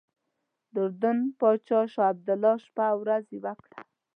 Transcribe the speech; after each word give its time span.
د 0.73 0.75
اردن 0.87 1.17
پاچا 1.39 1.79
شاه 1.93 2.09
عبدالله 2.13 2.55
شپه 2.65 2.83
او 2.93 2.97
ورځ 3.03 3.23
یوه 3.37 3.53
کړه. 3.63 3.77